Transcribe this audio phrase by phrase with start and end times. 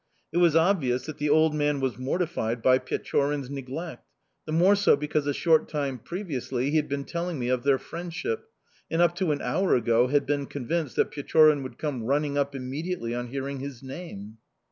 [0.31, 4.07] It was obvious that the old man was mortified by Pechorin's neglect,
[4.47, 7.77] the more so because a short time previously he had been telling me of their
[7.77, 8.45] friendship,
[8.89, 12.55] and up to an hour ago had been convinced that Pechorin would come running up
[12.55, 14.37] immediately on hearing his name.